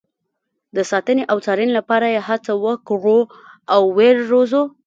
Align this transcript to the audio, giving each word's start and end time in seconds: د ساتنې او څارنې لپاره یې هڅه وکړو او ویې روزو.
د 0.75 0.77
ساتنې 0.91 1.23
او 1.31 1.37
څارنې 1.45 1.73
لپاره 1.79 2.05
یې 2.13 2.19
هڅه 2.27 2.53
وکړو 2.65 3.19
او 3.73 3.81
ویې 3.95 4.11
روزو. 4.31 4.63